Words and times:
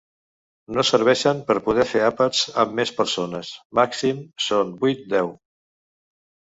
No 0.77 0.85
serveixen 0.87 1.43
per 1.51 1.57
poder 1.67 1.85
fer 1.91 2.01
àpats 2.07 2.41
amb 2.65 2.75
més 2.81 2.95
persones, 3.03 3.55
màxim 3.83 4.27
són 4.51 4.77
vuit-deu! 4.85 5.35